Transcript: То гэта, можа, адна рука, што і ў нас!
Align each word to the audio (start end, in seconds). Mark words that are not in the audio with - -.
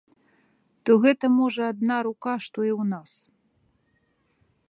То 0.89 0.95
гэта, 1.03 1.25
можа, 1.33 1.63
адна 1.75 1.97
рука, 2.09 2.33
што 2.47 2.59
і 2.69 2.73
ў 2.79 2.83
нас! 2.93 3.11